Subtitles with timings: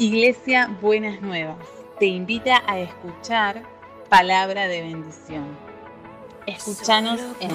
[0.00, 1.58] Iglesia Buenas Nuevas
[1.98, 3.62] te invita a escuchar
[4.08, 5.44] palabra de bendición.
[6.46, 7.50] Escúchanos en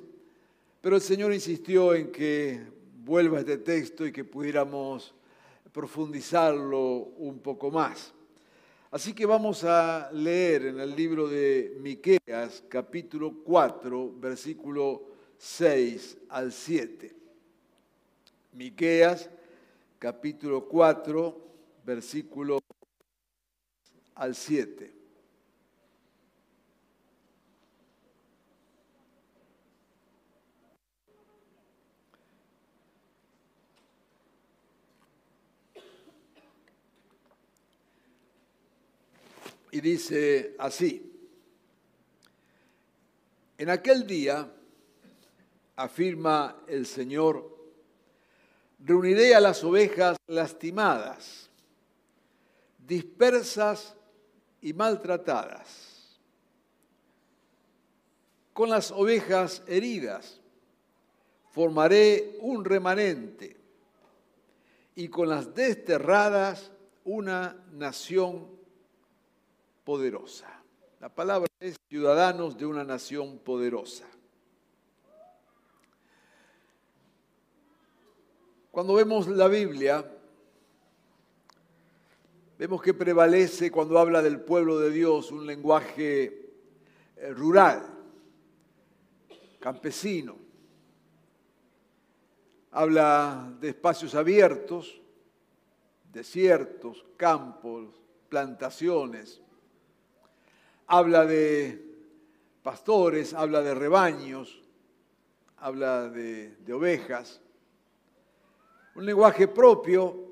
[0.80, 2.62] pero el Señor insistió en que
[3.04, 5.12] vuelva este texto y que pudiéramos
[5.72, 6.78] profundizarlo
[7.18, 8.14] un poco más.
[8.92, 15.02] Así que vamos a leer en el libro de Miqueas, capítulo 4, versículo
[15.36, 17.12] 6 al 7.
[18.52, 19.28] Miqueas,
[19.98, 21.47] capítulo 4,
[21.88, 22.62] versículo
[24.16, 24.92] al 7.
[39.70, 41.10] Y dice así,
[43.56, 44.52] en aquel día,
[45.76, 47.56] afirma el Señor,
[48.78, 51.47] reuniré a las ovejas lastimadas
[52.88, 53.94] dispersas
[54.62, 56.18] y maltratadas,
[58.54, 60.40] con las ovejas heridas
[61.52, 63.56] formaré un remanente
[64.96, 66.72] y con las desterradas
[67.04, 68.48] una nación
[69.84, 70.48] poderosa.
[70.98, 74.06] La palabra es ciudadanos de una nación poderosa.
[78.70, 80.17] Cuando vemos la Biblia,
[82.58, 86.50] Vemos que prevalece cuando habla del pueblo de Dios un lenguaje
[87.16, 87.86] eh, rural,
[89.60, 90.36] campesino.
[92.72, 95.00] Habla de espacios abiertos,
[96.12, 97.94] desiertos, campos,
[98.28, 99.40] plantaciones.
[100.88, 101.80] Habla de
[102.64, 104.60] pastores, habla de rebaños,
[105.58, 107.40] habla de, de ovejas.
[108.96, 110.27] Un lenguaje propio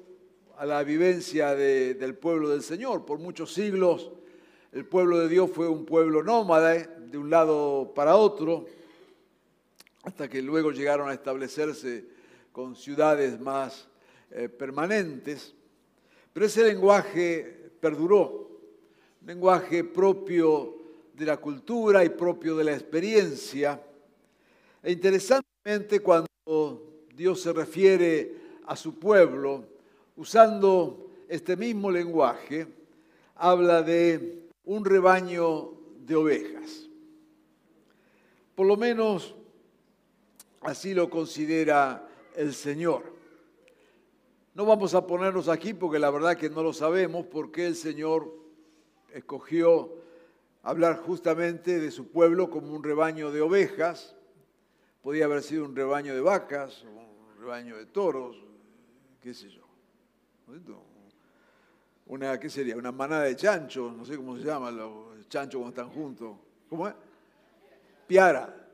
[0.59, 3.05] a la vivencia del pueblo del Señor.
[3.05, 4.11] Por muchos siglos
[4.73, 8.67] el pueblo de Dios fue un pueblo nómada de un lado para otro,
[10.03, 12.05] hasta que luego llegaron a establecerse
[12.53, 13.89] con ciudades más
[14.31, 15.55] eh, permanentes.
[16.33, 18.51] Pero ese lenguaje perduró,
[19.21, 20.77] un lenguaje propio
[21.15, 23.81] de la cultura y propio de la experiencia.
[24.83, 26.27] E interesantemente cuando
[27.15, 28.35] Dios se refiere
[28.67, 29.76] a su pueblo,
[30.17, 32.67] usando este mismo lenguaje,
[33.35, 36.89] habla de un rebaño de ovejas.
[38.55, 39.35] Por lo menos
[40.63, 43.15] así lo considera el Señor.
[44.55, 48.33] No vamos a ponernos aquí porque la verdad que no lo sabemos porque el Señor
[49.13, 49.93] escogió
[50.63, 54.17] hablar justamente de su pueblo como un rebaño de ovejas.
[55.03, 58.43] Podía haber sido un rebaño de vacas, un rebaño de toros,
[59.21, 59.66] qué sé yo.
[62.07, 62.77] Una, ¿qué sería?
[62.77, 66.37] Una manada de chanchos, no sé cómo se llama, los chanchos cuando están juntos.
[66.69, 66.95] ¿Cómo es?
[68.07, 68.69] Piara,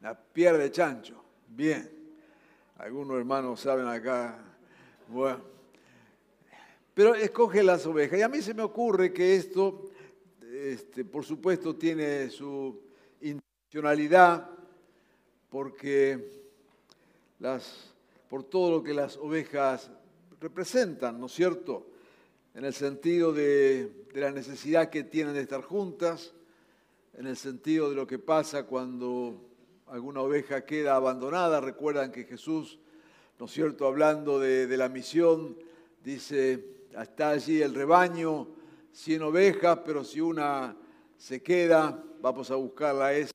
[0.00, 1.22] la piara de chancho.
[1.48, 1.90] Bien.
[2.78, 4.38] Algunos hermanos saben acá.
[5.08, 5.40] Bueno.
[6.94, 8.18] Pero escoge las ovejas.
[8.18, 9.90] Y a mí se me ocurre que esto,
[10.50, 12.80] este, por supuesto, tiene su
[13.20, 14.48] intencionalidad,
[15.50, 16.42] porque
[17.38, 17.92] las,
[18.28, 19.90] por todo lo que las ovejas
[20.40, 21.86] representan, ¿no es cierto?
[22.54, 26.32] En el sentido de, la necesidad que tienen de estar juntas,
[27.14, 29.40] en el sentido de lo que pasa cuando
[29.86, 31.60] alguna oveja queda abandonada.
[31.60, 32.78] Recuerdan que Jesús,
[33.38, 35.56] ¿no es cierto?, hablando de, la misión,
[36.02, 36.64] dice,
[37.00, 38.48] está allí el rebaño,
[38.92, 40.76] cien ovejas, pero si una
[41.16, 43.32] se queda, vamos a buscarla esa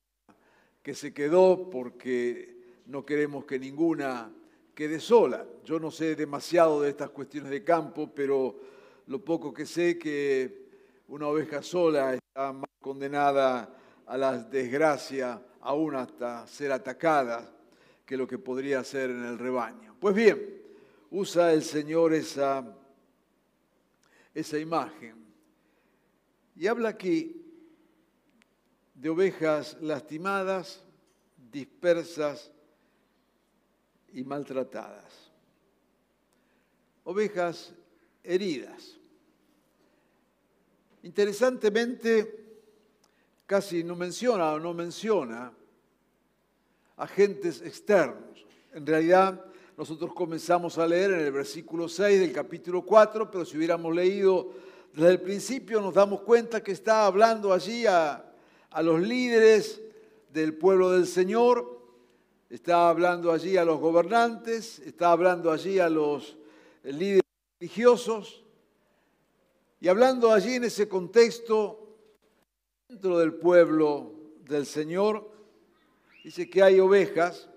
[0.82, 4.30] que se quedó porque no queremos que ninguna
[4.74, 5.46] quede sola.
[5.64, 8.60] Yo no sé demasiado de estas cuestiones de campo, pero
[9.06, 10.64] lo poco que sé que
[11.08, 13.76] una oveja sola está más condenada
[14.06, 17.50] a la desgracia, aún hasta ser atacada,
[18.04, 19.96] que lo que podría ser en el rebaño.
[19.98, 20.62] Pues bien,
[21.10, 22.76] usa el Señor esa,
[24.34, 25.24] esa imagen
[26.56, 27.40] y habla aquí
[28.94, 30.84] de ovejas lastimadas,
[31.50, 32.53] dispersas
[34.14, 35.30] y maltratadas.
[37.04, 37.74] Ovejas
[38.22, 38.96] heridas.
[41.02, 42.42] Interesantemente,
[43.44, 45.52] casi no menciona o no menciona
[46.96, 48.46] agentes externos.
[48.72, 49.44] En realidad,
[49.76, 54.52] nosotros comenzamos a leer en el versículo 6 del capítulo 4, pero si hubiéramos leído
[54.94, 58.32] desde el principio nos damos cuenta que está hablando allí a,
[58.70, 59.82] a los líderes
[60.32, 61.73] del pueblo del Señor,
[62.54, 66.36] está hablando allí a los gobernantes, está hablando allí a los
[66.84, 67.22] líderes
[67.58, 68.44] religiosos
[69.80, 71.96] y hablando allí en ese contexto
[72.88, 74.12] dentro del pueblo
[74.44, 75.30] del Señor,
[76.22, 77.48] dice que hay ovejas,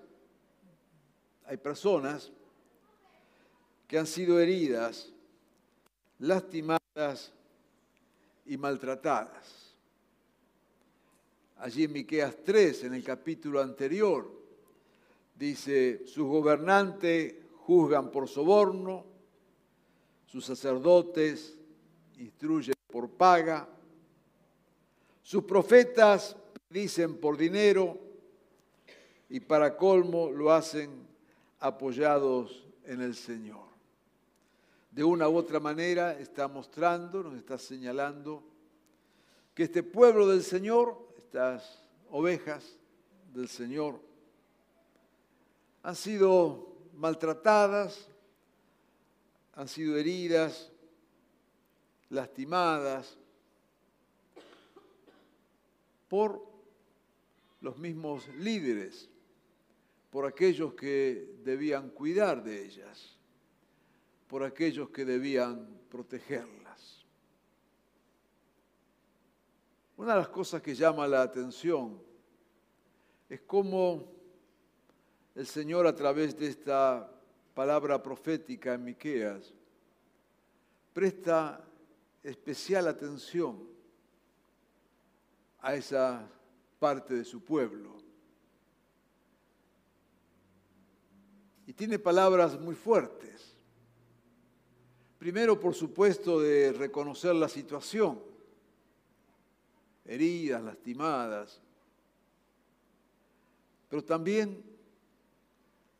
[1.46, 2.32] hay personas
[3.86, 5.12] que han sido heridas,
[6.18, 7.32] lastimadas
[8.44, 9.68] y maltratadas
[11.58, 14.37] allí en Miqueas 3, en el capítulo anterior.
[15.38, 19.04] Dice, sus gobernantes juzgan por soborno,
[20.26, 21.56] sus sacerdotes
[22.18, 23.68] instruyen por paga,
[25.22, 26.36] sus profetas
[26.68, 27.96] dicen por dinero
[29.28, 31.06] y para colmo lo hacen
[31.60, 33.68] apoyados en el Señor.
[34.90, 38.42] De una u otra manera está mostrando, nos está señalando
[39.54, 41.80] que este pueblo del Señor estas
[42.10, 42.76] ovejas
[43.32, 44.07] del Señor
[45.88, 48.10] han sido maltratadas,
[49.54, 50.70] han sido heridas,
[52.10, 53.16] lastimadas
[56.06, 56.44] por
[57.62, 59.08] los mismos líderes,
[60.10, 63.16] por aquellos que debían cuidar de ellas,
[64.28, 67.02] por aquellos que debían protegerlas.
[69.96, 71.98] Una de las cosas que llama la atención
[73.30, 74.17] es cómo
[75.38, 77.08] el Señor a través de esta
[77.54, 79.54] palabra profética en Miqueas
[80.92, 81.64] presta
[82.24, 83.62] especial atención
[85.60, 86.28] a esa
[86.80, 87.98] parte de su pueblo.
[91.68, 93.56] Y tiene palabras muy fuertes.
[95.20, 98.20] Primero, por supuesto, de reconocer la situación
[100.04, 101.62] heridas, lastimadas,
[103.88, 104.67] pero también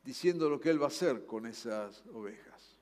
[0.09, 2.79] diciendo lo que Él va a hacer con esas ovejas.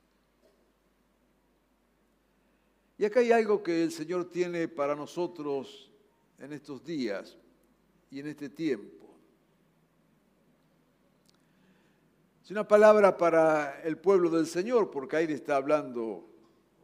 [2.96, 5.90] Y acá hay algo que el Señor tiene para nosotros
[6.38, 7.36] en estos días
[8.10, 9.14] y en este tiempo.
[12.42, 16.26] Es una palabra para el pueblo del Señor, porque ahí le está hablando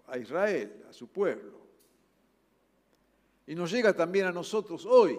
[0.06, 1.58] a Israel, a su pueblo.
[3.47, 5.19] Y nos llega también a nosotros hoy,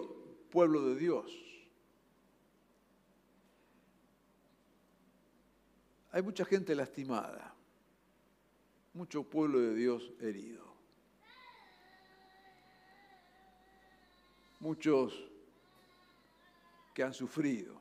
[0.50, 1.45] pueblo de Dios.
[6.16, 7.54] Hay mucha gente lastimada,
[8.94, 10.64] mucho pueblo de Dios herido.
[14.60, 15.12] Muchos
[16.94, 17.78] que han sufrido.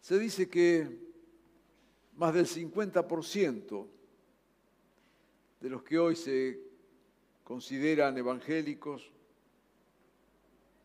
[0.00, 0.88] Se dice que
[2.16, 3.86] más del 50%
[5.60, 6.58] de los que hoy se
[7.44, 9.12] consideran evangélicos,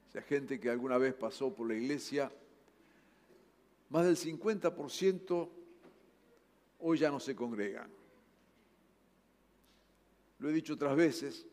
[0.09, 2.29] o sea, gente que alguna vez pasó por la iglesia,
[3.89, 5.49] más del 50%
[6.79, 7.89] hoy ya no se congregan.
[10.39, 11.45] Lo he dicho otras veces.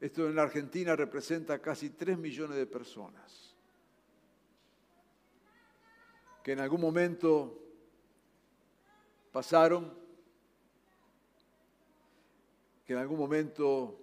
[0.00, 3.56] Esto en la Argentina representa casi 3 millones de personas
[6.42, 7.58] que en algún momento
[9.32, 9.92] pasaron
[12.86, 14.00] que en algún momento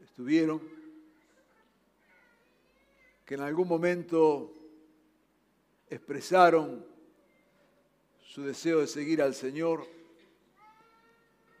[0.00, 0.62] estuvieron,
[3.24, 4.52] que en algún momento
[5.88, 6.84] expresaron
[8.22, 9.86] su deseo de seguir al Señor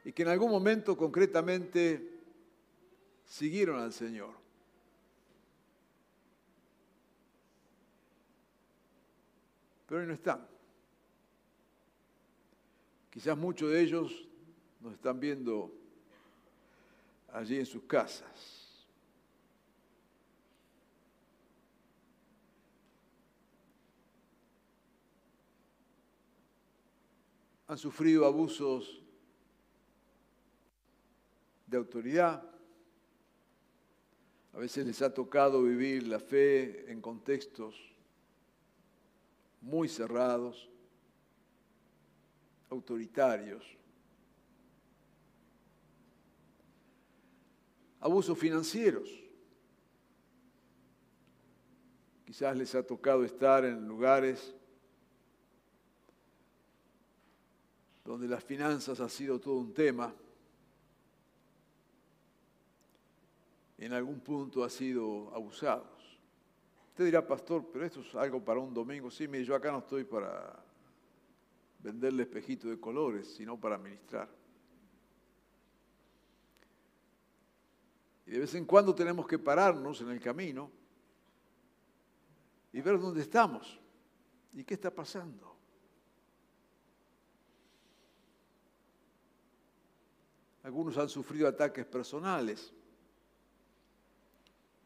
[0.04, 2.20] y que en algún momento concretamente
[3.24, 4.34] siguieron al Señor.
[9.86, 10.46] Pero hoy no están.
[13.10, 14.28] Quizás muchos de ellos
[14.80, 15.72] nos están viendo
[17.32, 18.63] allí en sus casas.
[27.66, 29.02] Han sufrido abusos
[31.66, 32.42] de autoridad.
[34.52, 37.74] A veces les ha tocado vivir la fe en contextos
[39.60, 40.68] muy cerrados,
[42.70, 43.64] autoritarios.
[48.04, 49.08] abusos financieros.
[52.26, 54.54] Quizás les ha tocado estar en lugares
[58.04, 60.14] donde las finanzas ha sido todo un tema,
[63.78, 66.18] en algún punto ha sido abusados.
[66.90, 69.10] Usted dirá, pastor, pero esto es algo para un domingo.
[69.10, 70.62] Sí, mire, yo acá no estoy para
[71.80, 74.28] venderle espejito de colores, sino para ministrar.
[78.26, 80.70] Y de vez en cuando tenemos que pararnos en el camino
[82.72, 83.78] y ver dónde estamos
[84.52, 85.53] y qué está pasando.
[90.64, 92.72] Algunos han sufrido ataques personales,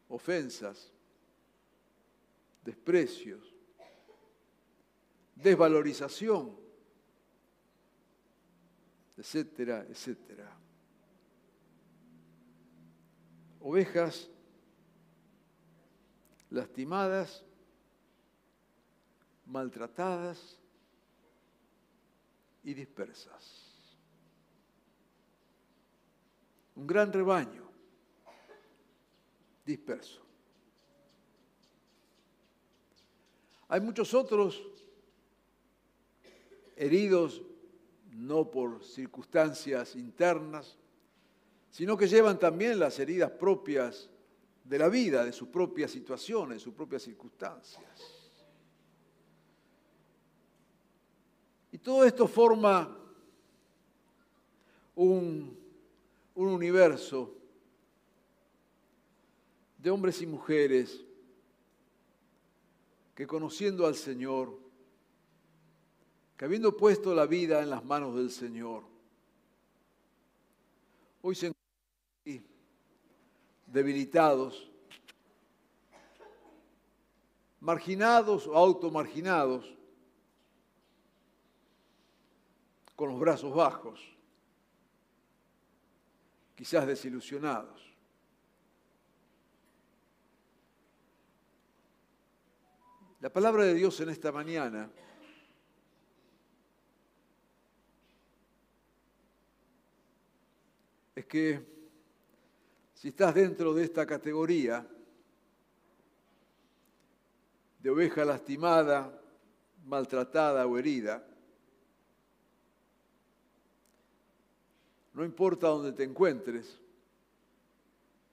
[0.09, 0.91] ofensas,
[2.61, 3.55] desprecios,
[5.35, 6.53] desvalorización,
[9.15, 10.53] etcétera, etcétera.
[13.61, 14.29] Ovejas
[16.49, 17.45] lastimadas,
[19.45, 20.59] maltratadas
[22.65, 23.68] y dispersas.
[26.79, 27.69] Un gran rebaño
[29.65, 30.21] disperso.
[33.67, 34.63] Hay muchos otros
[36.77, 37.41] heridos
[38.11, 40.77] no por circunstancias internas,
[41.69, 44.09] sino que llevan también las heridas propias
[44.63, 47.83] de la vida, de sus propias situaciones, sus propias circunstancias.
[51.73, 52.97] Y todo esto forma
[54.95, 55.58] un,
[56.39, 57.35] un universo
[59.77, 61.03] de hombres y mujeres
[63.13, 64.57] que conociendo al Señor,
[66.37, 68.85] que habiendo puesto la vida en las manos del Señor,
[71.21, 72.49] hoy se encuentran
[73.67, 74.71] debilitados,
[77.59, 79.75] marginados o automarginados,
[82.95, 84.18] con los brazos bajos,
[86.59, 87.89] quizás desilusionados.
[93.21, 94.91] La palabra de Dios en esta mañana
[101.15, 101.65] es que
[102.93, 104.85] si estás dentro de esta categoría
[107.79, 109.17] de oveja lastimada,
[109.85, 111.25] maltratada o herida,
[115.19, 116.79] no importa dónde te encuentres,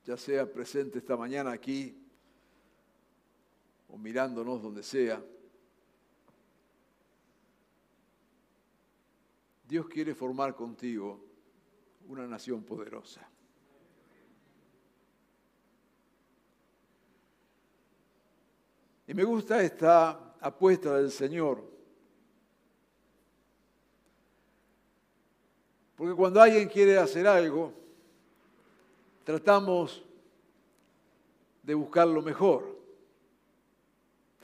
[0.04, 2.00] ya sea presente esta mañana aquí
[3.88, 5.20] o mirándonos donde sea,
[9.66, 11.26] Dios quiere formar contigo
[12.06, 13.28] una nación poderosa.
[19.08, 21.65] Y me gusta esta apuesta del Señor.
[25.96, 27.72] Porque cuando alguien quiere hacer algo,
[29.24, 30.04] tratamos
[31.62, 32.76] de buscar lo mejor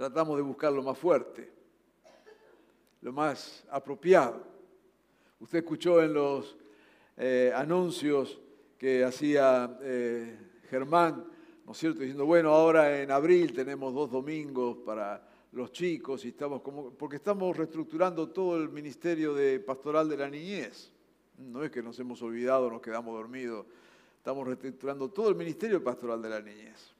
[0.02, 1.48] tratamos de buscar lo más fuerte,
[3.02, 4.42] lo más apropiado.
[5.40, 6.56] Usted escuchó en los
[7.16, 8.40] eh, anuncios
[8.78, 10.36] que hacía eh,
[10.68, 11.24] Germán,
[11.64, 12.00] ¿no es cierto?
[12.00, 17.16] Diciendo, bueno, ahora en abril tenemos dos domingos para los chicos y estamos como, porque
[17.16, 20.91] estamos reestructurando todo el ministerio de pastoral de la niñez.
[21.50, 23.66] No es que nos hemos olvidado, nos quedamos dormidos.
[24.16, 26.92] Estamos reestructurando todo el ministerio pastoral de la niñez.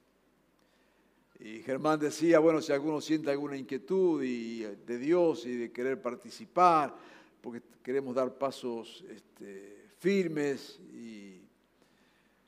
[1.38, 6.00] Y Germán decía, bueno, si alguno siente alguna inquietud y, de Dios y de querer
[6.00, 6.94] participar,
[7.40, 11.40] porque queremos dar pasos este, firmes y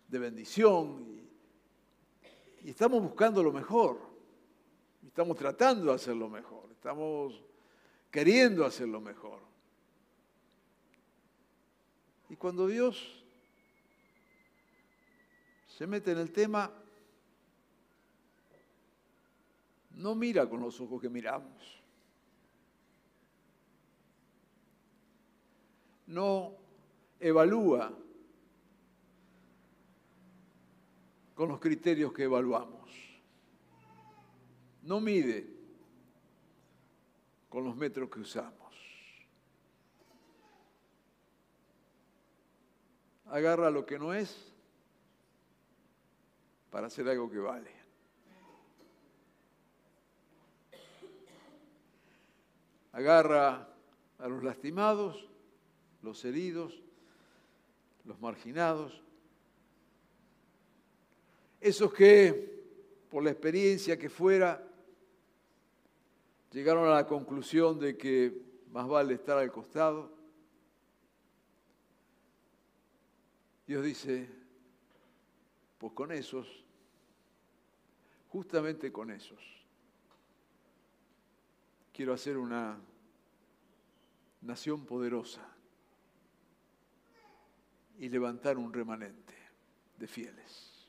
[0.09, 1.05] de bendición,
[2.63, 3.99] y, y estamos buscando lo mejor,
[5.07, 7.43] estamos tratando de hacer lo mejor, estamos
[8.11, 9.54] queriendo hacer lo mejor.
[12.35, 13.23] Y cuando Dios
[15.69, 16.69] se mete en el tema,
[19.93, 21.81] no mira con los ojos que miramos.
[26.09, 26.55] No
[27.21, 27.97] evalúa
[31.37, 32.91] con los criterios que evaluamos.
[34.83, 35.47] No mide
[37.49, 38.64] con los metros que usamos.
[43.35, 44.53] Agarra lo que no es
[46.71, 47.85] para hacer algo que vale.
[52.95, 53.69] agarra
[54.19, 55.29] a los lastimados,
[56.03, 56.81] los heridos,
[58.05, 59.03] los marginados,
[61.61, 62.55] esos que
[63.11, 64.65] por la experiencia que fuera
[66.53, 68.33] llegaron a la conclusión de que
[68.71, 70.14] más vale estar al costado,
[73.67, 74.29] Dios dice,
[75.79, 76.47] pues con esos,
[78.29, 79.41] justamente con esos,
[81.93, 82.79] quiero hacer una
[84.43, 85.49] nación poderosa
[87.99, 89.35] y levantar un remanente
[89.99, 90.89] de fieles.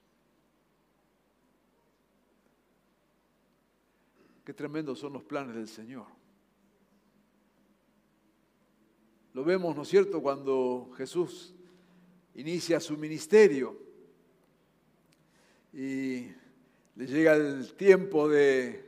[4.43, 6.07] Qué tremendos son los planes del Señor.
[9.33, 11.54] Lo vemos, ¿no es cierto?, cuando Jesús
[12.35, 13.77] inicia su ministerio
[15.73, 16.27] y
[16.95, 18.85] le llega el tiempo de,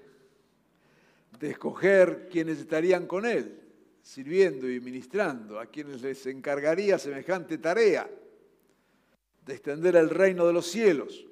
[1.39, 3.59] de escoger quienes estarían con él,
[4.01, 8.09] sirviendo y ministrando, a quienes les encargaría semejante tarea
[9.45, 11.27] de extender el reino de los cielos.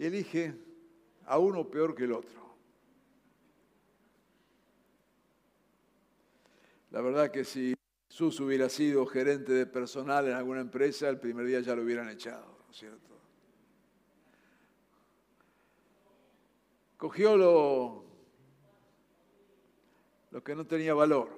[0.00, 0.54] y elige
[1.26, 2.40] a uno peor que el otro.
[6.90, 7.74] La verdad que si
[8.10, 12.10] Jesús hubiera sido gerente de personal en alguna empresa, el primer día ya lo hubieran
[12.10, 13.14] echado, ¿no es cierto?
[16.98, 18.04] Cogió lo,
[20.32, 21.30] lo que no tenía valor,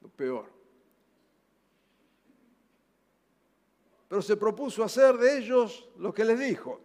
[0.00, 0.52] lo peor.
[4.08, 6.80] Pero se propuso hacer de ellos lo que les dijo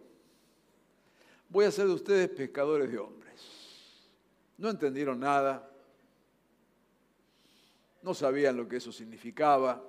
[1.48, 4.08] voy a hacer de ustedes pescadores de hombres.
[4.56, 5.67] No entendieron nada,
[8.02, 9.84] no sabían lo que eso significaba.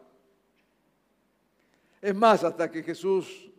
[2.01, 3.51] Es más, hasta que Jesús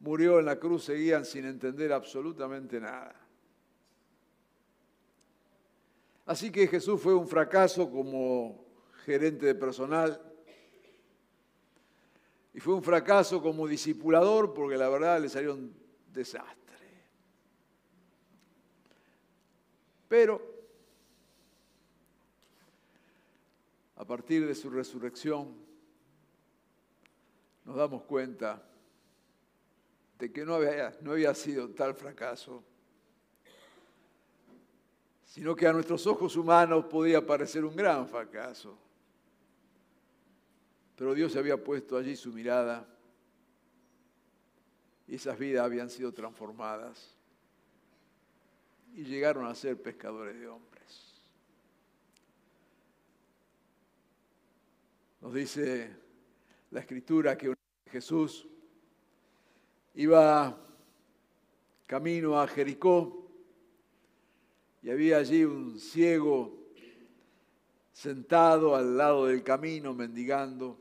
[0.00, 3.14] murió en la cruz seguían sin entender absolutamente nada.
[6.26, 8.64] Así que Jesús fue un fracaso como
[9.04, 10.20] gerente de personal
[12.54, 15.74] y fue un fracaso como discipulador porque la verdad le salió un
[16.12, 16.64] desastre.
[20.08, 20.53] Pero
[23.96, 25.54] a partir de su resurrección
[27.64, 28.62] nos damos cuenta
[30.18, 32.62] de que no había, sido tal fracaso,
[35.24, 38.78] sino que a nuestros ojos humanos podía parecer un gran fracaso.
[40.96, 42.86] Pero Dios había puesto allí su mirada
[45.08, 47.16] y esas vidas habían sido transformadas
[48.94, 51.13] y llegaron a ser pescadores de hombres.
[55.24, 55.90] Nos dice
[56.70, 57.54] la escritura que
[57.90, 58.46] Jesús
[59.94, 60.54] iba
[61.86, 63.26] camino a Jericó
[64.82, 66.68] y había allí un ciego
[67.90, 70.78] sentado al lado del camino mendigando.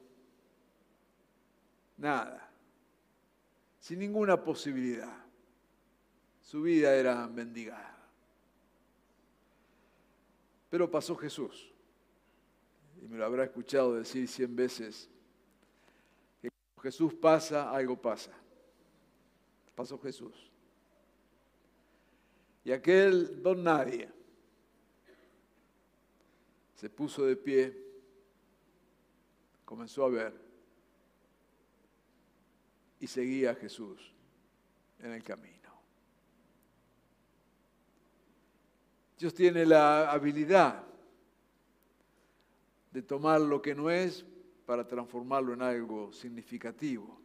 [1.95, 2.51] Nada,
[3.79, 5.23] sin ninguna posibilidad.
[6.41, 7.95] Su vida era mendigar.
[10.69, 11.72] Pero pasó Jesús.
[13.03, 15.09] Y me lo habrá escuchado decir cien veces,
[16.41, 18.31] que cuando Jesús pasa, algo pasa.
[19.75, 20.49] Pasó Jesús.
[22.63, 24.09] Y aquel don nadie
[26.75, 27.77] se puso de pie,
[29.65, 30.33] comenzó a ver
[33.01, 34.13] y seguía a Jesús
[34.99, 35.73] en el camino.
[39.17, 40.92] Dios tiene la habilidad
[42.93, 44.23] de tomar lo que no es
[44.67, 47.19] para transformarlo en algo significativo.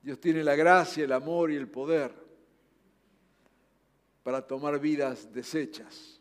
[0.00, 2.14] Dios tiene la gracia, el amor y el poder
[4.22, 6.20] para tomar vidas deshechas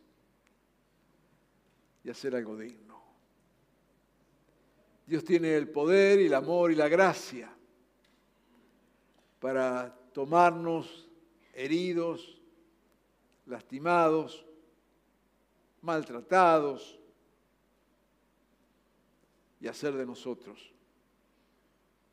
[2.04, 3.00] y hacer algo digno.
[5.06, 7.56] Dios tiene el poder y el amor y la gracia
[9.40, 11.08] para tomarnos
[11.54, 12.42] heridos,
[13.46, 14.44] lastimados,
[15.82, 17.00] maltratados
[19.60, 20.74] y hacer de nosotros,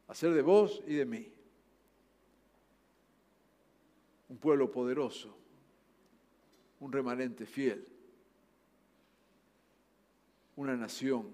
[0.08, 1.32] hacer de vos y de mí.
[4.28, 5.36] Un pueblo poderoso,
[6.80, 7.86] un remanente fiel,
[10.56, 11.28] una nación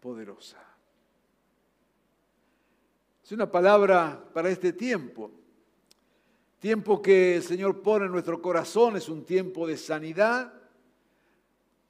[0.00, 0.58] poderosa.
[3.22, 5.30] Es una palabra para este tiempo.
[6.58, 10.57] Tiempo que el Señor pone en nuestro corazón es un tiempo de sanidad,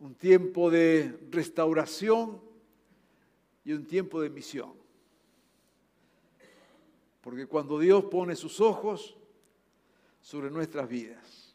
[0.01, 2.41] un tiempo de restauración
[3.65, 4.73] y un tiempo de misión.
[7.21, 9.17] Porque cuando Dios pone sus ojos
[10.21, 11.55] sobre nuestras vidas,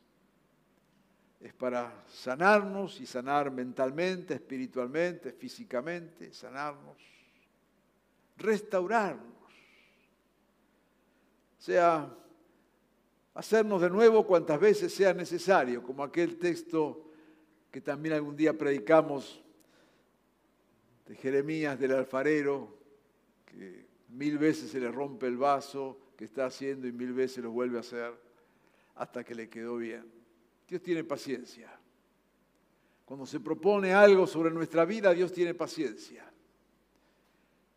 [1.39, 6.97] es para sanarnos y sanar mentalmente, espiritualmente, físicamente, sanarnos,
[8.37, 9.33] restaurarnos.
[11.57, 12.13] sea,
[13.33, 17.12] hacernos de nuevo cuantas veces sea necesario, como aquel texto
[17.73, 19.41] que también algún día predicamos
[21.07, 22.77] de Jeremías del alfarero,
[23.47, 27.49] que mil veces se le rompe el vaso que está haciendo y mil veces lo
[27.49, 28.13] vuelve a hacer
[28.93, 30.05] hasta que le quedó bien.
[30.67, 31.67] Dios tiene paciencia.
[33.05, 36.31] Cuando se propone algo sobre nuestra vida, Dios tiene paciencia.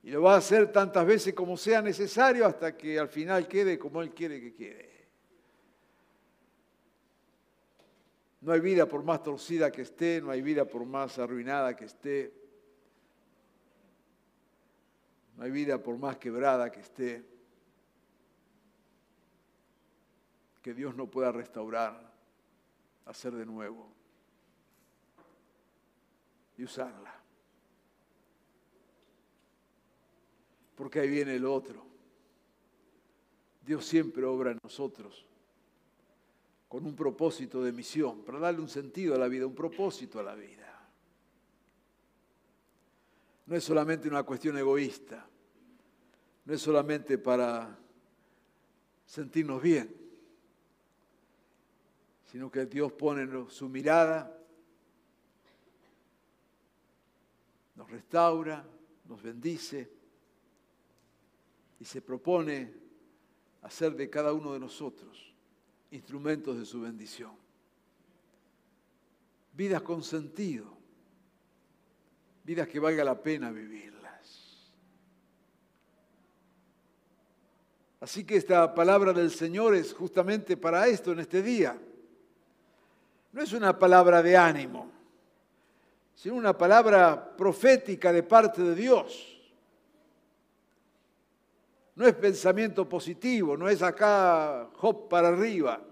[0.03, 3.79] Y lo va a hacer tantas veces como sea necesario hasta que al final quede
[3.79, 4.96] como Él quiere que quede.
[8.41, 11.87] No hay vida por más torcida que esté, no hay vida por más arruinada que
[11.87, 12.33] esté,
[15.37, 17.25] no hay vida por más quebrada que esté,
[20.63, 22.13] que Dios no pueda restaurar,
[23.05, 23.93] hacer de nuevo
[26.57, 27.15] y usarla.
[30.75, 31.87] Porque ahí viene el otro.
[33.65, 35.27] Dios siempre obra en nosotros
[36.69, 40.23] con un propósito de misión, para darle un sentido a la vida, un propósito a
[40.23, 40.65] la vida.
[43.47, 45.29] No es solamente una cuestión egoísta,
[46.45, 47.79] no es solamente para
[49.07, 49.95] sentirnos bien,
[52.31, 54.37] sino que Dios pone su mirada,
[57.77, 58.67] nos restaura,
[59.05, 59.89] nos bendice
[61.79, 62.75] y se propone
[63.63, 65.26] hacer de cada uno de nosotros
[65.97, 67.33] instrumentos de su bendición.
[69.53, 70.67] Vidas con sentido,
[72.45, 74.67] vidas que valga la pena vivirlas.
[78.01, 81.79] Así que esta palabra del Señor es justamente para esto en este día.
[83.33, 84.91] No es una palabra de ánimo,
[86.15, 89.36] sino una palabra profética de parte de Dios
[91.97, 95.83] no es pensamiento positivo, no es acá hop para arriba.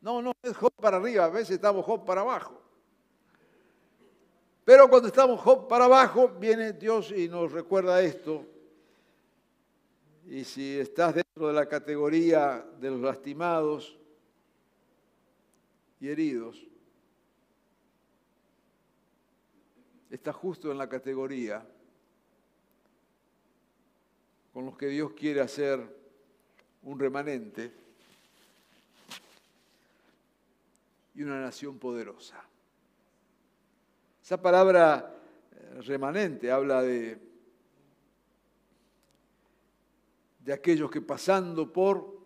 [0.00, 2.58] No, no es hop para arriba, a veces estamos hop para abajo.
[4.64, 8.46] Pero cuando estamos hop para abajo, viene Dios y nos recuerda esto.
[10.26, 13.98] Y si estás dentro de la categoría de los lastimados
[16.00, 16.66] y heridos,
[20.10, 21.64] estás justo en la categoría
[24.56, 25.78] con los que Dios quiere hacer
[26.84, 27.70] un remanente
[31.14, 32.42] y una nación poderosa.
[34.22, 35.14] Esa palabra
[35.52, 37.18] eh, remanente habla de,
[40.40, 42.18] de aquellos que pasando por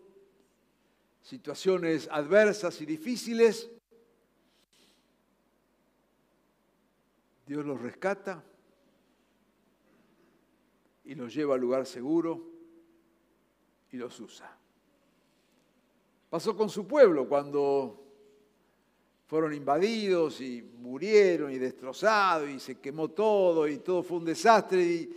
[1.22, 3.68] situaciones adversas y difíciles,
[7.44, 8.44] Dios los rescata
[11.10, 12.40] y los lleva al lugar seguro
[13.90, 14.56] y los usa.
[16.30, 18.00] Pasó con su pueblo cuando
[19.26, 25.08] fueron invadidos y murieron y destrozados y se quemó todo y todo fue un desastre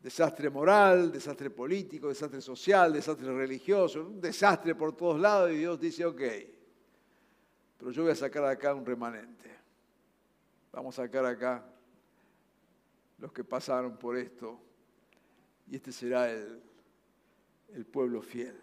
[0.00, 5.80] desastre moral, desastre político, desastre social, desastre religioso, un desastre por todos lados y Dios
[5.80, 6.22] dice, ok,
[7.78, 9.50] pero yo voy a sacar acá un remanente.
[10.70, 11.71] Vamos a sacar acá
[13.22, 14.60] los que pasaron por esto,
[15.68, 16.60] y este será el,
[17.72, 18.60] el pueblo fiel.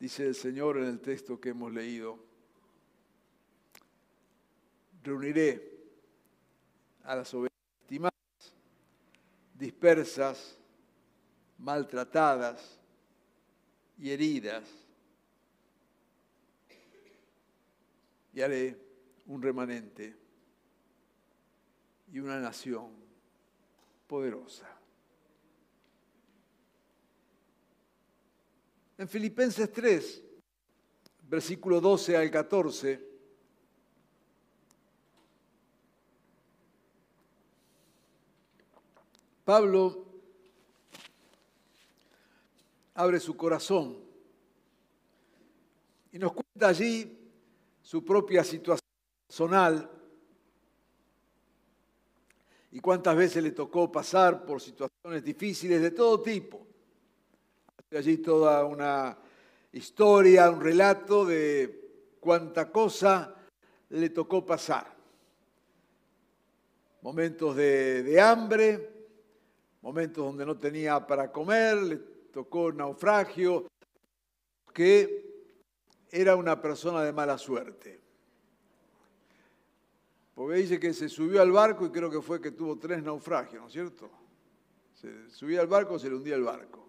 [0.00, 2.18] Dice el Señor en el texto que hemos leído,
[5.02, 5.78] reuniré
[7.02, 8.14] a las ovejas estimadas,
[9.52, 10.58] dispersas,
[11.58, 12.80] maltratadas
[13.98, 14.64] y heridas,
[18.32, 18.83] y haré
[19.26, 20.16] un remanente
[22.12, 22.92] y una nación
[24.06, 24.68] poderosa.
[28.96, 30.22] En Filipenses 3,
[31.28, 33.14] versículo 12 al 14,
[39.44, 40.06] Pablo
[42.94, 43.98] abre su corazón
[46.12, 47.18] y nos cuenta allí
[47.82, 48.83] su propia situación
[49.34, 49.90] personal
[52.70, 56.64] y cuántas veces le tocó pasar por situaciones difíciles de todo tipo.
[57.76, 59.18] Hace allí toda una
[59.72, 63.34] historia, un relato de cuánta cosa
[63.88, 64.94] le tocó pasar.
[67.02, 68.92] Momentos de, de hambre,
[69.82, 71.96] momentos donde no tenía para comer, le
[72.32, 73.66] tocó naufragio,
[74.72, 75.50] que
[76.08, 78.03] era una persona de mala suerte.
[80.34, 83.62] Porque dice que se subió al barco y creo que fue que tuvo tres naufragios,
[83.62, 84.10] ¿no es cierto?
[84.94, 86.84] Se subía al barco, se le hundía el barco.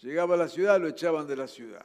[0.00, 1.84] Llegaba a la ciudad, lo echaban de la ciudad.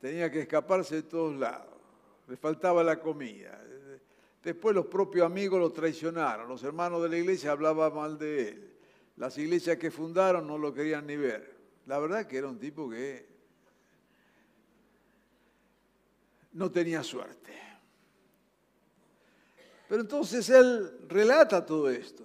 [0.00, 1.74] tenía que escaparse de todos lados,
[2.28, 3.60] le faltaba la comida.
[4.44, 8.74] Después los propios amigos lo traicionaron, los hermanos de la iglesia hablaban mal de él,
[9.16, 11.56] las iglesias que fundaron no lo querían ni ver.
[11.86, 13.26] La verdad que era un tipo que
[16.52, 17.67] no tenía suerte.
[19.88, 22.24] Pero entonces él relata todo esto.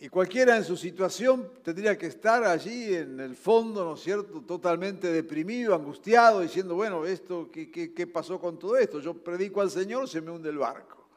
[0.00, 4.42] Y cualquiera en su situación tendría que estar allí en el fondo, ¿no es cierto?,
[4.42, 9.00] totalmente deprimido, angustiado, diciendo, bueno, esto, ¿qué, qué, pasó con todo esto?
[9.00, 11.08] Yo predico al Señor, se me hunde el barco.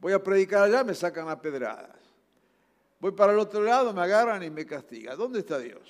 [0.00, 1.96] Voy a predicar allá, me sacan a pedradas.
[2.98, 5.16] Voy para el otro lado, me agarran y me castigan.
[5.16, 5.80] ¿Dónde está Dios?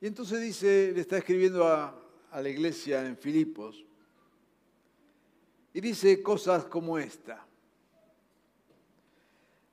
[0.00, 1.98] Y entonces dice, le está escribiendo a,
[2.30, 3.84] a la iglesia en Filipos,
[5.72, 7.46] y dice cosas como esta.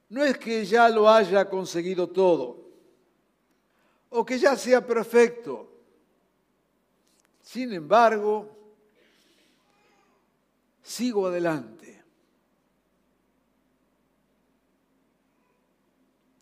[0.09, 2.63] No es que ya lo haya conseguido todo
[4.09, 5.69] o que ya sea perfecto.
[7.41, 8.47] Sin embargo,
[10.83, 11.83] sigo adelante,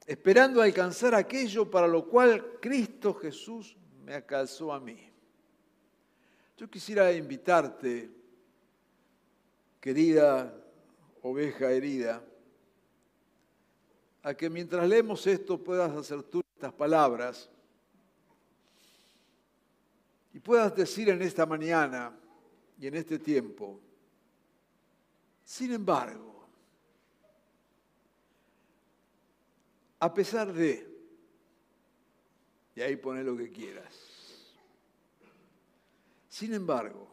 [0.06, 5.10] esperando alcanzar aquello para lo cual Cristo Jesús me alcanzó a mí.
[6.58, 8.10] Yo quisiera invitarte
[9.80, 10.54] querida
[11.24, 12.24] oveja herida,
[14.24, 17.50] a que mientras leemos esto puedas hacer tú estas palabras
[20.34, 22.16] y puedas decir en esta mañana
[22.80, 23.80] y en este tiempo,
[25.44, 26.31] sin embargo,
[30.02, 30.88] a pesar de,
[32.76, 33.94] y ahí pone lo que quieras,
[36.28, 37.08] sin embargo,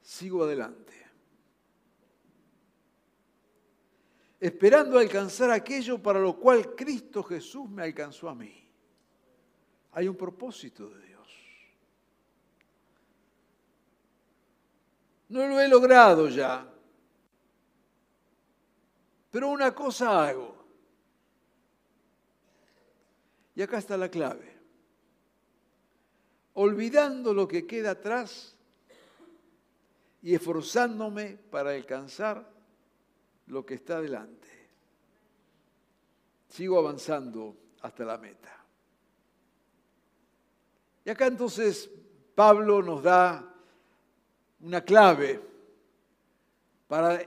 [0.00, 0.94] sigo adelante.
[4.38, 8.70] Esperando alcanzar aquello para lo cual Cristo Jesús me alcanzó a mí.
[9.92, 11.28] Hay un propósito de Dios.
[15.28, 16.72] No lo he logrado ya,
[19.30, 20.56] pero una cosa hago.
[23.54, 24.58] Y acá está la clave.
[26.54, 28.56] Olvidando lo que queda atrás,
[30.22, 32.46] y esforzándome para alcanzar
[33.46, 34.48] lo que está delante.
[36.48, 38.56] Sigo avanzando hasta la meta.
[41.04, 41.90] Y acá entonces
[42.34, 43.46] Pablo nos da
[44.60, 45.40] una clave
[46.86, 47.24] para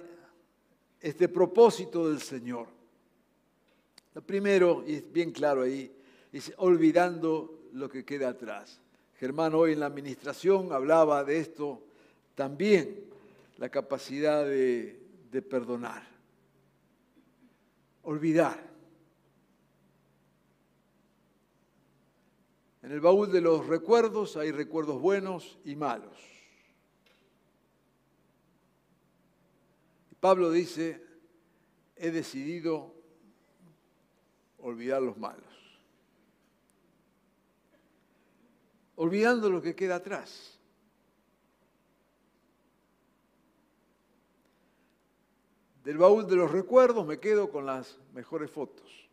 [1.03, 2.67] este propósito del Señor.
[4.13, 5.93] Lo primero, y es bien claro ahí,
[6.31, 8.79] es olvidando lo que queda atrás.
[9.19, 11.83] Germán hoy en la administración hablaba de esto
[12.35, 13.03] también
[13.57, 14.99] la capacidad de,
[15.49, 16.07] perdonar,
[18.03, 18.71] olvidar.
[22.81, 26.32] En el baúl de los recuerdos hay recuerdos buenos y malos.
[30.23, 31.05] Pablo dice,
[31.97, 32.95] he decidido
[34.59, 35.43] olvidar los malos,
[38.95, 40.57] olvidando lo que queda atrás.
[45.83, 49.09] Del baúl de los recuerdos me quedo con las mejores fotos.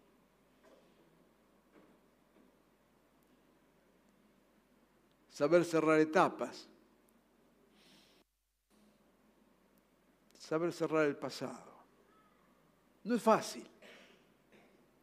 [5.28, 6.69] Saber cerrar etapas.
[10.50, 11.72] Saber cerrar el pasado.
[13.04, 13.64] No es fácil.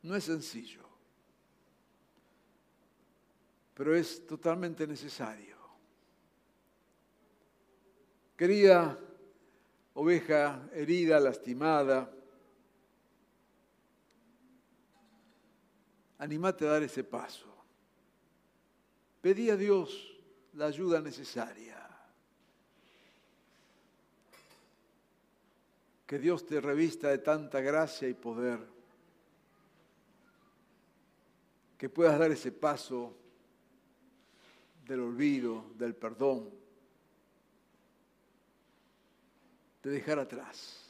[0.04, 0.82] No es sencillo.
[3.74, 5.56] Pero es totalmente necesario.
[8.36, 9.00] Quería
[9.94, 12.14] oveja herida, lastimada.
[16.18, 17.48] Animate a dar ese paso.
[19.22, 20.14] Pedí a Dios
[20.56, 21.77] la ayuda necesaria.
[26.08, 28.60] Que Dios te revista de tanta gracia y poder.
[31.78, 33.13] Que puedas dar ese paso
[34.88, 36.58] del olvido, del perdón
[39.88, 40.84] de dejar atrás.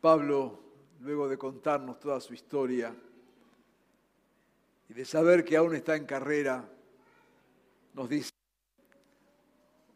[0.00, 0.58] Pablo,
[1.00, 2.92] luego de contarnos toda su historia
[4.88, 6.68] y de saber que aún está en carrera,
[7.94, 8.32] nos dice,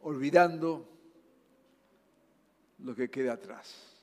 [0.03, 0.96] olvidando
[2.79, 3.97] lo que queda atrás.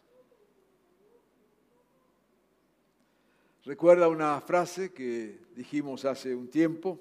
[3.66, 7.00] Recuerda una frase que dijimos hace un tiempo,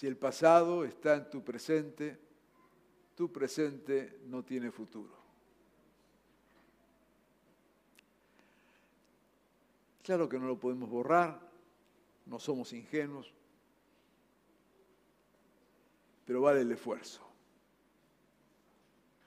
[0.00, 2.18] Si el pasado está en tu presente,
[3.14, 5.14] tu presente no tiene futuro.
[10.02, 11.38] Claro que no lo podemos borrar,
[12.24, 13.30] no somos ingenuos,
[16.30, 17.28] pero vale el esfuerzo,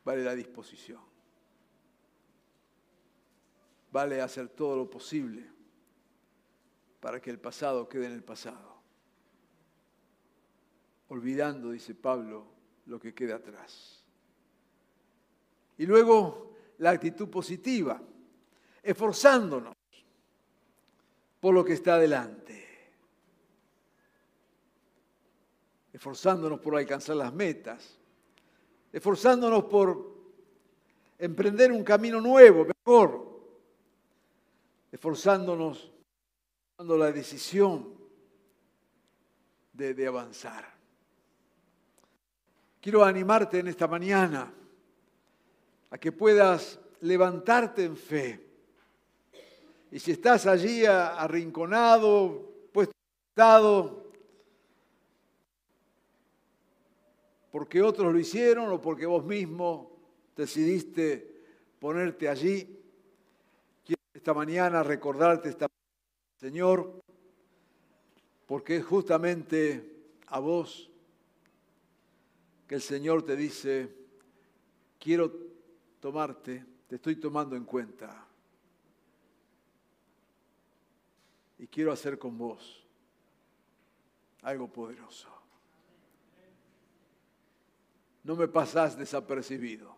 [0.06, 1.02] vale la disposición,
[3.92, 5.46] vale hacer todo lo posible
[7.02, 8.78] para que el pasado quede en el pasado,
[11.10, 12.46] olvidando, dice Pablo,
[12.86, 14.02] lo que queda atrás.
[15.78, 18.02] Y luego la actitud positiva,
[18.82, 19.76] esforzándonos
[21.42, 22.63] por lo que está adelante,
[25.94, 27.98] esforzándonos por alcanzar las metas,
[28.92, 30.12] esforzándonos por
[31.20, 33.40] emprender un camino nuevo, mejor,
[34.92, 35.92] esforzándonos
[36.76, 37.94] tomando la decisión
[39.72, 40.74] de, avanzar.
[42.82, 44.52] Quiero animarte en esta mañana
[45.92, 48.48] a que puedas levantarte en fe.
[49.92, 52.94] Y si estás allí arrinconado, puesto
[57.54, 59.92] porque otros lo hicieron o porque vos mismo
[60.36, 61.46] decidiste
[61.78, 62.82] ponerte allí,
[63.86, 65.68] quiero esta mañana recordarte esta
[66.40, 67.00] Señor,
[68.48, 70.90] porque es justamente a vos
[72.68, 73.88] que el Señor te dice,
[74.98, 75.32] quiero
[76.00, 78.26] tomarte, te estoy tomando en cuenta.
[81.60, 82.84] Y quiero hacer con vos
[84.42, 85.43] algo poderoso.
[88.24, 89.96] No me pasás desapercibido.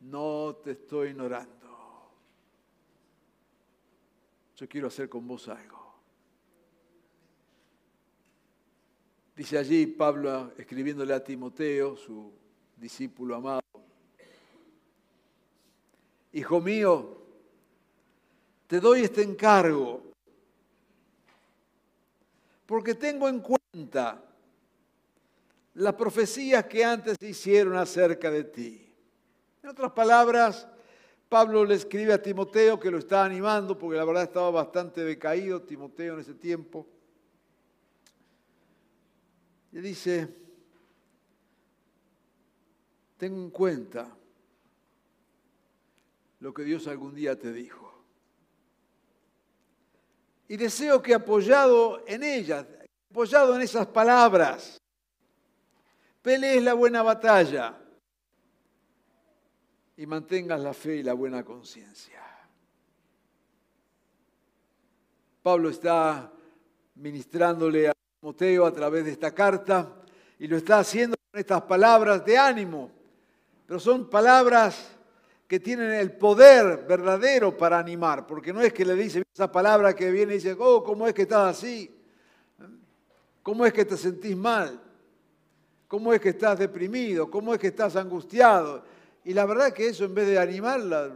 [0.00, 1.56] No te estoy ignorando.
[4.56, 5.94] Yo quiero hacer con vos algo.
[9.34, 12.32] Dice allí Pablo escribiéndole a Timoteo, su
[12.76, 13.60] discípulo amado,
[16.36, 17.16] Hijo mío,
[18.66, 20.02] te doy este encargo
[22.66, 24.22] porque tengo en cuenta
[25.76, 28.94] las profecías que antes hicieron acerca de ti.
[29.62, 30.66] En otras palabras,
[31.28, 35.62] Pablo le escribe a Timoteo que lo está animando porque la verdad estaba bastante decaído
[35.62, 36.86] Timoteo en ese tiempo.
[39.72, 40.34] Y dice,
[43.18, 44.16] ten en cuenta
[46.40, 47.92] lo que Dios algún día te dijo.
[50.48, 52.64] Y deseo que apoyado en ellas,
[53.10, 54.80] apoyado en esas palabras,
[56.26, 57.72] pelees la buena batalla
[59.96, 62.20] y mantengas la fe y la buena conciencia.
[65.40, 66.32] Pablo está
[66.96, 70.02] ministrándole a Timoteo a través de esta carta
[70.40, 72.90] y lo está haciendo con estas palabras de ánimo,
[73.64, 74.96] pero son palabras
[75.46, 79.94] que tienen el poder verdadero para animar, porque no es que le dice esa palabra
[79.94, 81.96] que viene y dice, oh, ¿cómo es que estás así?
[83.44, 84.82] ¿Cómo es que te sentís mal?
[85.88, 87.30] ¿Cómo es que estás deprimido?
[87.30, 88.84] ¿Cómo es que estás angustiado?
[89.24, 91.12] Y la verdad que eso en vez de animarla,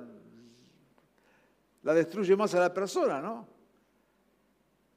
[1.82, 3.46] la destruye más a la persona, ¿no?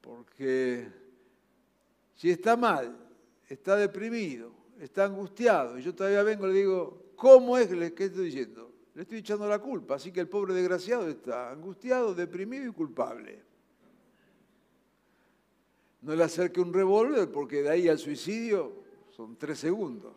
[0.00, 0.86] Porque
[2.14, 2.96] si está mal,
[3.48, 8.26] está deprimido, está angustiado, y yo todavía vengo y le digo, ¿cómo es que estoy
[8.26, 8.70] diciendo?
[8.94, 13.42] Le estoy echando la culpa, así que el pobre desgraciado está angustiado, deprimido y culpable.
[16.02, 18.83] No le acerque un revólver porque de ahí al suicidio
[19.14, 20.12] son tres segundos.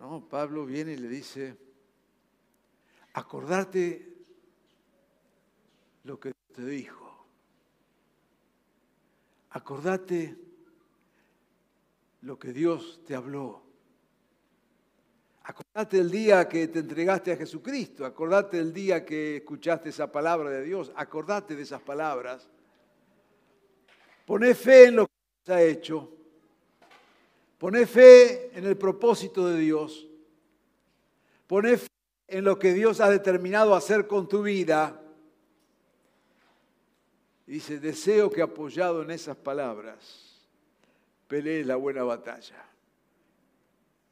[0.00, 1.56] No, Pablo viene y le dice,
[3.12, 4.16] acordarte
[6.04, 7.26] lo que te dijo.
[9.50, 10.36] Acordate
[12.22, 13.62] lo que Dios te habló.
[15.44, 20.50] Acordate el día que te entregaste a Jesucristo, acordate el día que escuchaste esa palabra
[20.50, 22.46] de Dios, acordate de esas palabras.
[24.26, 25.12] Poné fe en lo que
[25.44, 26.17] Dios ha hecho.
[27.58, 30.06] Poné fe en el propósito de Dios.
[31.46, 31.88] Poné fe
[32.28, 35.02] en lo que Dios ha determinado hacer con tu vida.
[37.46, 40.46] Y dice, deseo que apoyado en esas palabras,
[41.26, 42.64] pelees la buena batalla.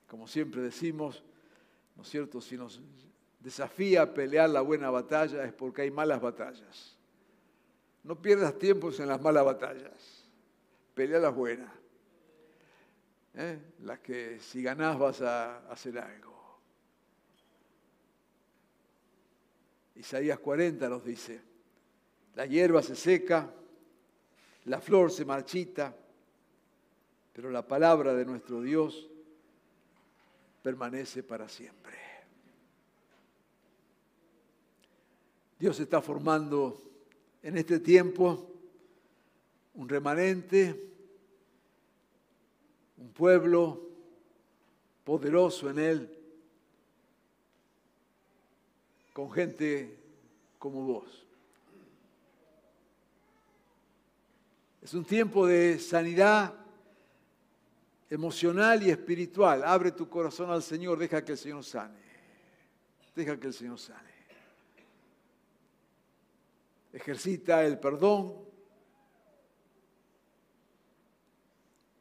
[0.08, 1.22] Como siempre decimos,
[1.94, 2.40] ¿no es cierto?
[2.40, 2.80] Si nos
[3.40, 6.96] desafía pelear la buena batalla es porque hay malas batallas.
[8.02, 10.24] No pierdas tiempos en las malas batallas.
[10.94, 11.70] Pelea las buenas.
[13.36, 13.58] ¿Eh?
[13.82, 16.34] Las que si ganás vas a hacer algo.
[19.94, 21.40] Isaías 40 nos dice,
[22.34, 23.50] la hierba se seca,
[24.66, 25.94] la flor se marchita,
[27.32, 29.08] pero la palabra de nuestro Dios
[30.62, 31.96] permanece para siempre.
[35.58, 36.82] Dios está formando
[37.42, 38.52] en este tiempo
[39.74, 40.95] un remanente,
[43.06, 43.80] un pueblo
[45.04, 46.18] poderoso en Él,
[49.12, 49.96] con gente
[50.58, 51.24] como vos.
[54.82, 56.52] Es un tiempo de sanidad
[58.10, 59.62] emocional y espiritual.
[59.62, 62.06] Abre tu corazón al Señor, deja que el Señor sane.
[63.14, 64.16] Deja que el Señor sane.
[66.92, 68.45] Ejercita el perdón.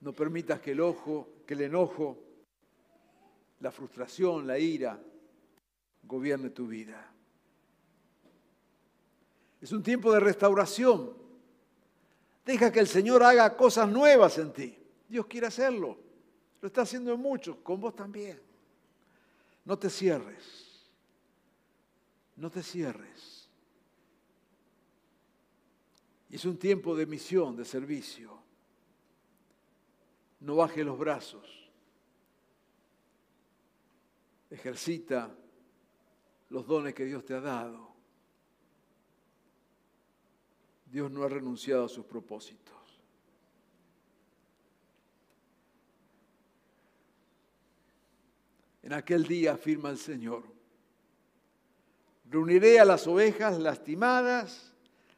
[0.06, 2.20] No permitas que el ojo, que el enojo,
[3.60, 5.02] la frustración, la ira
[6.04, 7.12] gobierne tu vida.
[9.60, 11.12] Es un tiempo de restauración.
[12.46, 14.78] Deja que el Señor haga cosas nuevas en ti.
[15.10, 15.98] Dios quiere hacerlo.
[16.62, 18.40] Lo está haciendo en muchos, con vos también.
[19.64, 20.88] No te cierres.
[22.36, 23.50] No te cierres.
[26.30, 28.45] Es un tiempo de misión, de servicio.
[30.46, 31.50] No baje los brazos.
[34.52, 35.36] Ejercita
[36.50, 37.96] los dones que Dios te ha dado.
[40.86, 42.76] Dios no ha renunciado a sus propósitos.
[48.84, 50.44] En aquel día, afirma el Señor,
[52.30, 54.76] reuniré a las ovejas lastimadas,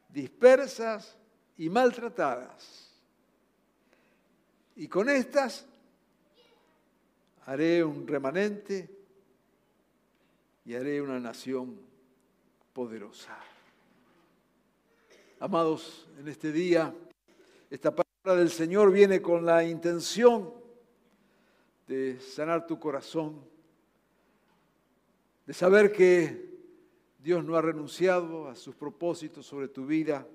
[0.07, 1.17] dispersas
[1.57, 2.86] y maltratadas.
[4.77, 5.65] Y con estas
[7.47, 8.87] haré un remanente
[10.65, 11.79] y haré una nación
[12.73, 13.35] poderosa.
[15.39, 16.93] Amados, en este día,
[17.71, 20.53] esta palabra del Señor viene con la intención
[21.87, 23.41] de sanar tu corazón
[25.47, 26.55] de saber que
[27.17, 30.27] Dios no ha renunciado a sus propósitos sobre tu vida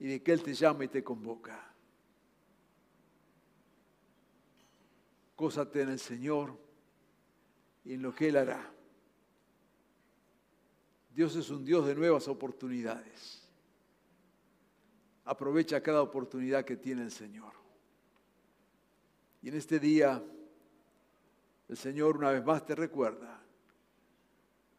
[0.00, 1.67] y de que Él te llama y te convoca.
[5.38, 6.52] Cósate en el Señor
[7.84, 8.74] y en lo que Él hará.
[11.14, 13.48] Dios es un Dios de nuevas oportunidades.
[15.24, 17.52] Aprovecha cada oportunidad que tiene el Señor.
[19.40, 20.20] Y en este día,
[21.68, 23.40] el Señor una vez más te recuerda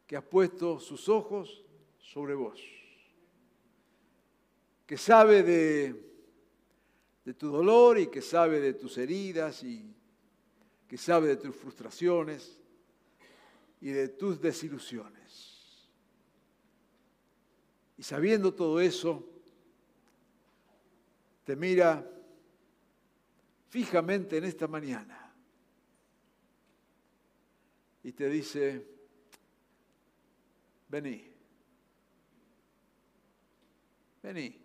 [0.06, 1.64] que ha puesto sus ojos
[1.96, 2.60] sobre vos,
[4.86, 6.12] que sabe de,
[7.24, 9.96] de tu dolor y que sabe de tus heridas y
[10.90, 12.58] que sabe de tus frustraciones
[13.80, 15.88] y de tus desilusiones.
[17.96, 19.24] Y sabiendo todo eso,
[21.44, 22.04] te mira
[23.68, 25.32] fijamente en esta mañana
[28.02, 28.84] y te dice,
[30.88, 31.32] Vení.
[34.24, 34.60] Vení.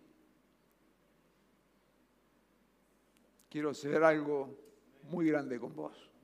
[3.48, 4.58] Quiero hacer algo
[5.04, 6.15] muy grande con vos.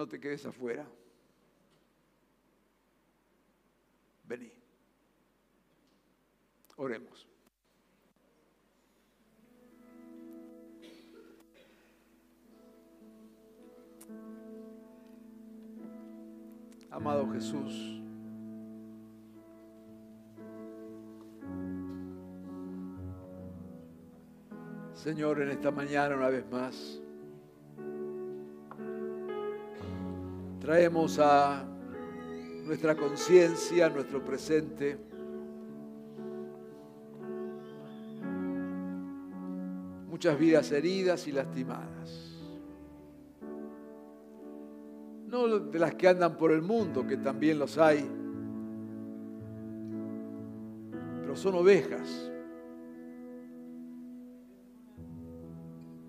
[0.00, 0.86] No te quedes afuera.
[4.24, 4.50] Vení.
[6.76, 7.26] Oremos.
[16.90, 18.00] amado Jesús.
[24.94, 27.02] Señor, en esta mañana una vez más,
[30.60, 31.64] traemos a
[32.64, 34.98] nuestra conciencia, nuestro presente,
[40.08, 42.30] muchas vidas heridas y lastimadas.
[45.30, 48.04] no de las que andan por el mundo, que también los hay,
[51.20, 52.32] pero son ovejas.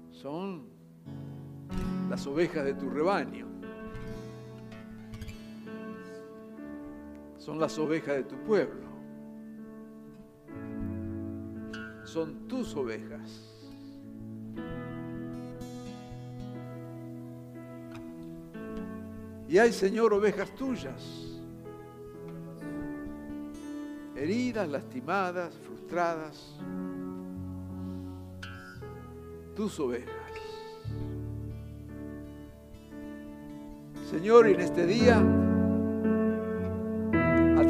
[0.09, 0.65] Son
[2.09, 3.50] las ovejas de tu rebaño.
[7.41, 8.85] Son las ovejas de tu pueblo.
[12.03, 13.65] Son tus ovejas.
[19.49, 21.41] Y hay, Señor, ovejas tuyas,
[24.15, 26.55] heridas, lastimadas, frustradas,
[29.55, 30.13] tus ovejas.
[34.11, 35.50] Señor, en este día,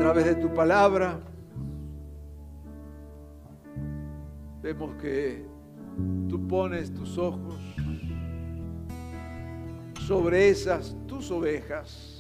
[0.02, 1.20] través de tu palabra,
[4.64, 5.45] vemos que
[6.28, 7.54] tú pones tus ojos
[9.99, 12.18] sobre esas tus ovejas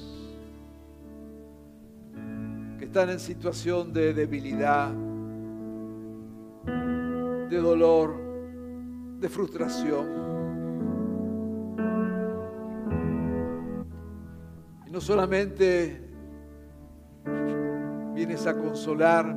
[2.77, 4.93] que están en situación de debilidad,
[7.49, 8.15] de dolor,
[9.19, 10.07] de frustración.
[14.85, 16.10] Y no solamente
[18.25, 19.35] vienes a consolar,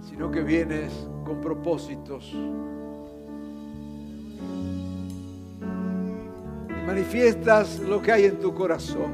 [0.00, 2.32] sino que vienes con propósitos.
[6.70, 9.12] Y manifiestas lo que hay en tu corazón.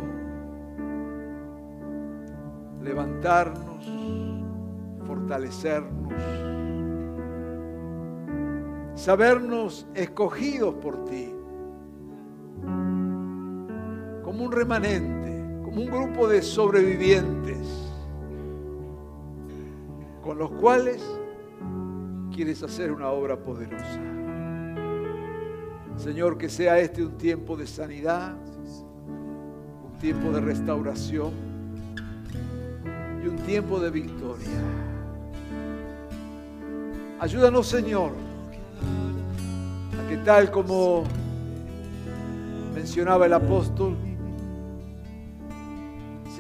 [2.85, 3.85] Levantarnos,
[5.05, 6.15] fortalecernos,
[8.95, 11.35] sabernos escogidos por ti,
[14.23, 15.20] como un remanente,
[15.71, 17.59] como un grupo de sobrevivientes
[20.21, 21.01] con los cuales
[22.35, 24.01] quieres hacer una obra poderosa.
[25.97, 31.31] Señor, que sea este un tiempo de sanidad, un tiempo de restauración
[33.23, 34.49] y un tiempo de victoria.
[37.21, 38.11] Ayúdanos, Señor,
[40.05, 41.05] a que tal como
[42.75, 44.10] mencionaba el apóstol,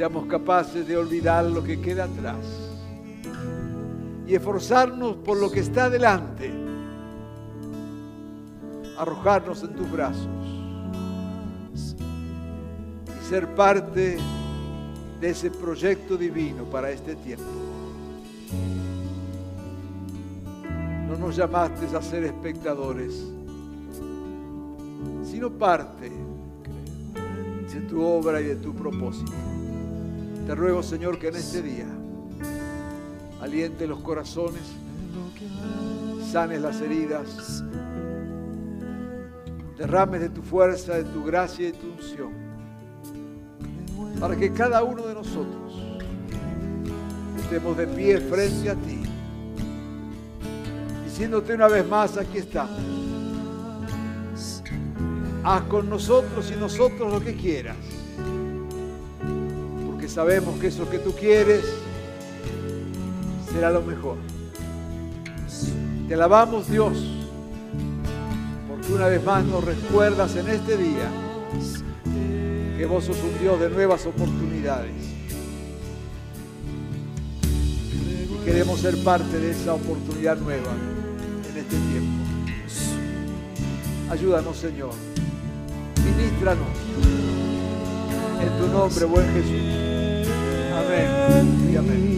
[0.00, 2.38] seamos capaces de olvidar lo que queda atrás
[4.26, 6.50] y esforzarnos por lo que está delante,
[8.96, 10.26] arrojarnos en tus brazos
[13.04, 14.16] y ser parte
[15.20, 17.44] de ese proyecto divino para este tiempo.
[21.10, 23.22] No nos llamaste a ser espectadores,
[25.24, 26.10] sino parte
[27.74, 29.49] de tu obra y de tu propósito.
[30.50, 31.86] Te ruego, Señor, que en este día
[33.40, 34.62] aliente los corazones,
[36.28, 37.62] sanes las heridas,
[39.78, 42.32] derrames de tu fuerza, de tu gracia y de tu unción,
[44.18, 46.02] para que cada uno de nosotros
[47.38, 49.02] estemos de pie frente a ti,
[51.04, 52.80] diciéndote una vez más, aquí estamos.
[55.44, 57.76] Haz con nosotros y nosotros lo que quieras,
[60.10, 61.64] sabemos que eso que tú quieres
[63.52, 64.16] será lo mejor.
[66.08, 66.98] Te alabamos Dios,
[68.68, 71.08] porque una vez más nos recuerdas en este día
[72.76, 74.94] que vos sos un Dios de nuevas oportunidades.
[77.44, 80.72] Y queremos ser parte de esa oportunidad nueva
[81.50, 82.24] en este tiempo.
[84.10, 84.90] Ayúdanos Señor,
[86.04, 86.66] ministranos
[88.40, 89.89] en tu nombre, buen Jesús.
[90.80, 92.09] Amén.